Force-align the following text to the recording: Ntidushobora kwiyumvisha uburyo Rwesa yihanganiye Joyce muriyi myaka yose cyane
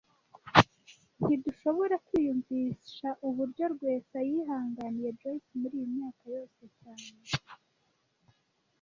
Ntidushobora 1.21 1.95
kwiyumvisha 2.07 3.07
uburyo 3.27 3.63
Rwesa 3.73 4.17
yihanganiye 4.29 5.09
Joyce 5.19 5.51
muriyi 5.59 5.85
myaka 5.95 6.23
yose 6.35 6.61
cyane 6.77 7.09